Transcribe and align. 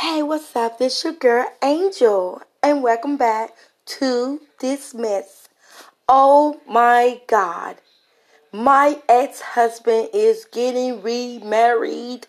Hey, 0.00 0.22
what's 0.22 0.54
up? 0.54 0.78
This 0.78 1.02
your 1.02 1.12
girl 1.12 1.46
Angel, 1.60 2.40
and 2.62 2.84
welcome 2.84 3.16
back 3.16 3.50
to 3.86 4.40
This 4.60 4.94
Mess. 4.94 5.48
Oh 6.08 6.60
my 6.68 7.20
God, 7.26 7.78
my 8.52 9.02
ex-husband 9.08 10.10
is 10.14 10.46
getting 10.52 11.02
remarried. 11.02 12.28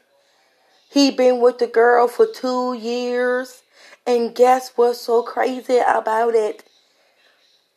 He 0.90 1.12
been 1.12 1.42
with 1.42 1.60
the 1.60 1.68
girl 1.68 2.08
for 2.08 2.26
two 2.26 2.74
years, 2.74 3.62
and 4.04 4.34
guess 4.34 4.72
what's 4.76 5.02
so 5.02 5.22
crazy 5.22 5.78
about 5.78 6.34
it? 6.34 6.64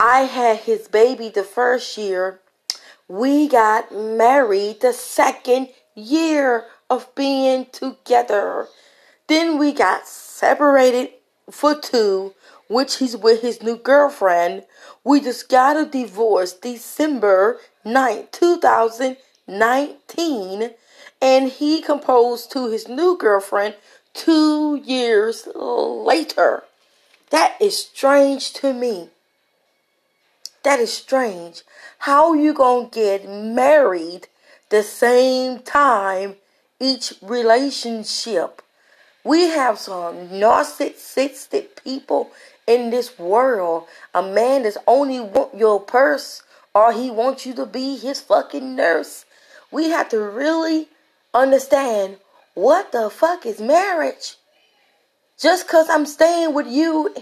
I 0.00 0.20
had 0.20 0.60
his 0.60 0.88
baby 0.88 1.28
the 1.28 1.44
first 1.44 1.98
year. 1.98 2.40
We 3.08 3.46
got 3.46 3.94
married 3.94 4.80
the 4.80 4.94
second 4.94 5.68
year 5.94 6.64
of 6.88 7.14
being 7.14 7.66
together. 7.70 8.68
Then 9.28 9.58
we 9.58 9.72
got 9.72 10.06
separated 10.06 11.10
for 11.50 11.74
two, 11.74 12.34
which 12.68 12.98
he's 12.98 13.16
with 13.16 13.40
his 13.42 13.60
new 13.62 13.76
girlfriend. 13.76 14.64
We 15.04 15.20
just 15.20 15.48
got 15.48 15.76
a 15.76 15.84
divorce 15.84 16.52
December 16.52 17.58
9th, 17.84 18.30
2019, 18.32 20.70
and 21.20 21.48
he 21.48 21.82
composed 21.82 22.52
to 22.52 22.70
his 22.70 22.88
new 22.88 23.16
girlfriend 23.16 23.74
two 24.14 24.76
years 24.76 25.48
later. 25.54 26.64
That 27.30 27.56
is 27.60 27.78
strange 27.78 28.52
to 28.54 28.72
me. 28.72 29.10
That 30.62 30.78
is 30.78 30.92
strange. 30.92 31.62
How 31.98 32.34
you 32.34 32.54
gonna 32.54 32.88
get 32.88 33.28
married 33.28 34.28
the 34.68 34.82
same 34.82 35.60
time 35.60 36.36
each 36.78 37.14
relationship? 37.20 38.61
We 39.24 39.42
have 39.42 39.78
some 39.78 40.28
narcissistic 40.30 41.82
people 41.82 42.32
in 42.66 42.90
this 42.90 43.18
world. 43.18 43.86
A 44.14 44.22
man 44.22 44.64
that's 44.64 44.78
only 44.86 45.20
want 45.20 45.54
your 45.54 45.78
purse 45.80 46.42
or 46.74 46.92
he 46.92 47.10
wants 47.10 47.46
you 47.46 47.54
to 47.54 47.66
be 47.66 47.96
his 47.96 48.20
fucking 48.20 48.74
nurse. 48.74 49.24
We 49.70 49.90
have 49.90 50.08
to 50.08 50.18
really 50.18 50.88
understand 51.32 52.16
what 52.54 52.90
the 52.90 53.10
fuck 53.10 53.46
is 53.46 53.60
marriage. 53.60 54.36
Just 55.38 55.68
cause 55.68 55.88
I'm 55.88 56.06
staying 56.06 56.54
with 56.54 56.66
you, 56.66 57.14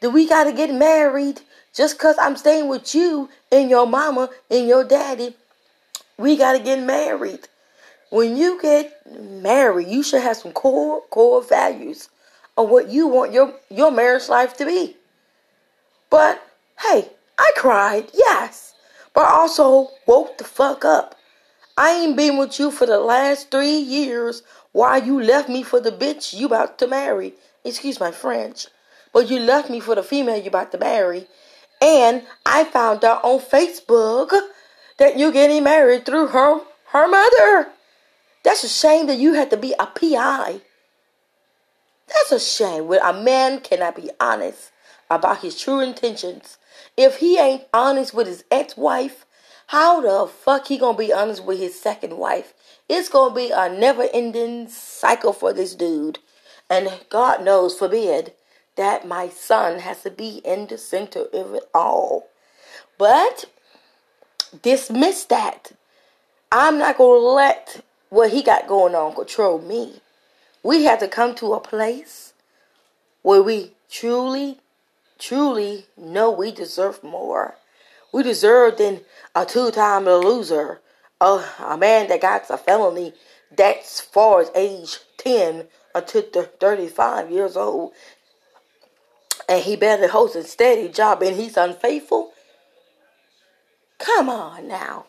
do 0.00 0.10
we 0.10 0.28
gotta 0.28 0.52
get 0.52 0.72
married? 0.72 1.40
Just 1.74 1.98
cause 1.98 2.16
I'm 2.18 2.36
staying 2.36 2.68
with 2.68 2.94
you 2.94 3.28
and 3.50 3.68
your 3.70 3.86
mama 3.86 4.30
and 4.50 4.68
your 4.68 4.84
daddy, 4.84 5.34
we 6.18 6.36
gotta 6.36 6.58
get 6.58 6.80
married 6.80 7.48
when 8.10 8.36
you 8.36 8.60
get 8.60 8.92
married, 9.20 9.88
you 9.88 10.02
should 10.02 10.22
have 10.22 10.36
some 10.36 10.52
core 10.52 11.02
core 11.10 11.42
values 11.42 12.08
on 12.56 12.70
what 12.70 12.88
you 12.88 13.06
want 13.06 13.32
your 13.32 13.54
your 13.70 13.90
marriage 13.90 14.28
life 14.28 14.56
to 14.58 14.66
be. 14.66 14.96
But 16.10 16.42
hey, 16.80 17.10
I 17.38 17.50
cried, 17.56 18.10
yes, 18.14 18.74
but 19.14 19.26
also 19.26 19.88
woke 20.06 20.38
the 20.38 20.44
fuck 20.44 20.84
up. 20.84 21.14
I 21.76 21.90
ain't 21.92 22.16
been 22.16 22.38
with 22.38 22.58
you 22.58 22.70
for 22.70 22.86
the 22.86 22.98
last 22.98 23.50
three 23.50 23.76
years 23.76 24.42
while 24.72 25.02
you 25.02 25.20
left 25.20 25.48
me 25.48 25.62
for 25.62 25.80
the 25.80 25.90
bitch 25.90 26.32
you 26.32 26.46
about 26.46 26.78
to 26.78 26.86
marry. 26.86 27.34
Excuse 27.64 28.00
my 28.00 28.12
French. 28.12 28.68
But 29.12 29.28
you 29.28 29.38
left 29.38 29.68
me 29.68 29.80
for 29.80 29.94
the 29.94 30.02
female 30.02 30.36
you 30.36 30.48
about 30.48 30.72
to 30.72 30.78
marry. 30.78 31.26
And 31.82 32.22
I 32.46 32.64
found 32.64 33.04
out 33.04 33.24
on 33.24 33.40
Facebook 33.40 34.30
that 34.98 35.18
you're 35.18 35.32
getting 35.32 35.64
married 35.64 36.06
through 36.06 36.28
her 36.28 36.60
her 36.92 37.08
mother. 37.08 37.68
That's 38.46 38.62
a 38.62 38.68
shame 38.68 39.08
that 39.08 39.18
you 39.18 39.32
had 39.32 39.50
to 39.50 39.56
be 39.56 39.74
a 39.76 39.86
PI. 39.86 40.60
That's 42.06 42.30
a 42.30 42.38
shame 42.38 42.86
when 42.86 43.00
a 43.02 43.12
man 43.12 43.58
cannot 43.58 43.96
be 43.96 44.08
honest 44.20 44.70
about 45.10 45.40
his 45.40 45.60
true 45.60 45.80
intentions. 45.80 46.56
If 46.96 47.16
he 47.16 47.40
ain't 47.40 47.64
honest 47.74 48.14
with 48.14 48.28
his 48.28 48.44
ex-wife, 48.48 49.26
how 49.66 50.00
the 50.00 50.28
fuck 50.28 50.68
he 50.68 50.78
gonna 50.78 50.96
be 50.96 51.12
honest 51.12 51.44
with 51.44 51.58
his 51.58 51.80
second 51.80 52.18
wife? 52.18 52.54
It's 52.88 53.08
gonna 53.08 53.34
be 53.34 53.50
a 53.50 53.68
never-ending 53.68 54.68
cycle 54.68 55.32
for 55.32 55.52
this 55.52 55.74
dude. 55.74 56.20
And 56.70 57.00
God 57.08 57.42
knows, 57.42 57.76
forbid, 57.76 58.32
that 58.76 59.08
my 59.08 59.28
son 59.28 59.80
has 59.80 60.04
to 60.04 60.10
be 60.12 60.40
in 60.44 60.68
the 60.68 60.78
center 60.78 61.24
of 61.32 61.52
it 61.52 61.68
all. 61.74 62.28
But 62.96 63.46
dismiss 64.62 65.24
that. 65.24 65.72
I'm 66.52 66.78
not 66.78 66.96
gonna 66.96 67.18
let 67.18 67.82
what 68.16 68.32
he 68.32 68.42
got 68.42 68.66
going 68.66 68.94
on 68.94 69.14
control 69.14 69.60
me. 69.60 70.00
We 70.62 70.84
have 70.84 71.00
to 71.00 71.08
come 71.08 71.34
to 71.34 71.52
a 71.52 71.60
place 71.60 72.32
where 73.20 73.42
we 73.42 73.72
truly, 73.90 74.58
truly 75.18 75.84
know 75.98 76.30
we 76.30 76.50
deserve 76.50 77.04
more. 77.04 77.56
We 78.12 78.22
deserve 78.22 78.78
than 78.78 79.02
a 79.34 79.44
two-time 79.44 80.06
loser, 80.06 80.80
a, 81.20 81.44
a 81.62 81.76
man 81.76 82.08
that 82.08 82.22
got 82.22 82.48
a 82.48 82.56
felony 82.56 83.12
that's 83.54 84.00
far 84.00 84.40
as 84.40 84.50
age 84.54 84.98
10 85.18 85.66
until 85.94 86.22
35 86.22 87.30
years 87.30 87.54
old. 87.54 87.92
And 89.46 89.62
he 89.62 89.76
barely 89.76 90.08
holds 90.08 90.34
a 90.36 90.42
steady 90.42 90.88
job 90.88 91.22
and 91.22 91.36
he's 91.36 91.58
unfaithful. 91.58 92.32
Come 93.98 94.30
on 94.30 94.66
now 94.66 95.04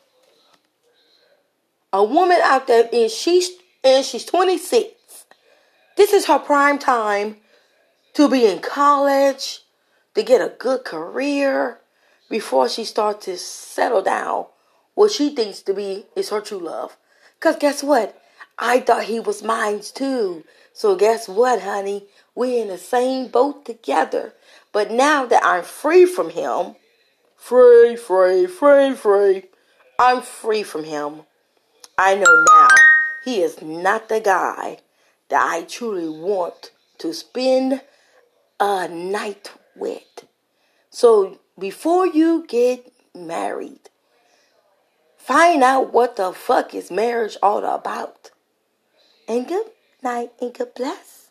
a 1.93 2.03
woman 2.03 2.39
out 2.43 2.67
there 2.67 2.89
and 2.91 3.09
she's 3.09 3.49
and 3.83 4.05
she's 4.05 4.25
26. 4.25 5.25
This 5.95 6.13
is 6.13 6.25
her 6.25 6.39
prime 6.39 6.77
time 6.77 7.37
to 8.13 8.29
be 8.29 8.45
in 8.45 8.59
college, 8.59 9.61
to 10.15 10.23
get 10.23 10.41
a 10.41 10.53
good 10.57 10.83
career 10.83 11.79
before 12.29 12.67
she 12.67 12.83
starts 12.83 13.25
to 13.25 13.37
settle 13.37 14.01
down 14.01 14.45
what 14.95 15.11
she 15.11 15.29
thinks 15.29 15.61
to 15.61 15.73
be 15.73 16.05
is 16.15 16.29
her 16.29 16.41
true 16.41 16.59
love. 16.59 16.97
Cause 17.39 17.55
guess 17.59 17.83
what? 17.83 18.19
I 18.57 18.79
thought 18.79 19.03
he 19.03 19.19
was 19.19 19.43
mine 19.43 19.81
too. 19.81 20.43
So 20.73 20.95
guess 20.95 21.29
what, 21.29 21.61
honey? 21.61 22.05
We're 22.35 22.61
in 22.61 22.69
the 22.69 22.77
same 22.77 23.27
boat 23.27 23.65
together. 23.65 24.33
But 24.71 24.91
now 24.91 25.25
that 25.27 25.43
I'm 25.45 25.63
free 25.63 26.05
from 26.05 26.31
him, 26.31 26.75
free, 27.35 27.95
free, 27.95 28.47
free, 28.47 28.93
free, 28.95 29.43
I'm 29.99 30.21
free 30.21 30.63
from 30.63 30.83
him. 30.83 31.21
I 31.99 32.13
know 32.13 32.43
now 32.47 32.67
he 33.23 33.41
is 33.41 33.59
not 33.59 34.07
the 34.07 34.19
guy 34.19 34.77
that 35.29 35.43
I 35.43 35.63
truly 35.63 36.07
want 36.07 36.71
to 36.99 37.11
spend 37.11 37.81
a 38.59 38.87
night 38.87 39.51
with. 39.75 40.25
So 40.91 41.39
before 41.57 42.05
you 42.05 42.45
get 42.47 42.93
married, 43.15 43.89
find 45.17 45.63
out 45.63 45.91
what 45.91 46.17
the 46.17 46.33
fuck 46.33 46.75
is 46.75 46.91
marriage 46.91 47.35
all 47.41 47.65
about. 47.65 48.29
And 49.27 49.47
good 49.47 49.65
night 50.03 50.33
and 50.39 50.53
good 50.53 50.75
bless. 50.75 51.26